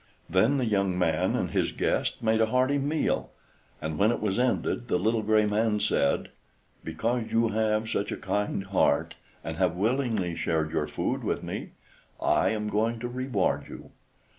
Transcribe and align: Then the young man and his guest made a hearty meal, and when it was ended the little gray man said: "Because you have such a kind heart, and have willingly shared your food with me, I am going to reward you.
Then 0.27 0.57
the 0.57 0.65
young 0.65 0.97
man 0.97 1.35
and 1.35 1.51
his 1.51 1.71
guest 1.71 2.23
made 2.23 2.41
a 2.41 2.47
hearty 2.47 2.79
meal, 2.79 3.29
and 3.79 3.99
when 3.99 4.09
it 4.09 4.19
was 4.19 4.39
ended 4.39 4.87
the 4.87 4.97
little 4.97 5.21
gray 5.21 5.45
man 5.45 5.79
said: 5.79 6.31
"Because 6.83 7.31
you 7.31 7.49
have 7.49 7.87
such 7.87 8.11
a 8.11 8.17
kind 8.17 8.63
heart, 8.63 9.13
and 9.43 9.57
have 9.57 9.75
willingly 9.75 10.33
shared 10.35 10.71
your 10.71 10.87
food 10.87 11.23
with 11.23 11.43
me, 11.43 11.73
I 12.19 12.49
am 12.49 12.67
going 12.67 12.97
to 13.01 13.07
reward 13.07 13.67
you. 13.69 13.91